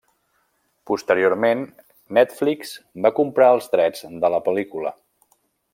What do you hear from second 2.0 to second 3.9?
Netflix va comprar els